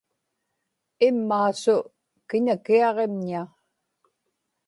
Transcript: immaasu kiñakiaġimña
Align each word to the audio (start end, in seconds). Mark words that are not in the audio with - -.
immaasu 1.07 1.75
kiñakiaġimña 2.27 3.41